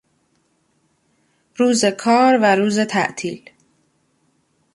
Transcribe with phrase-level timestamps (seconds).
[1.55, 3.49] روز کار و روز تعطیل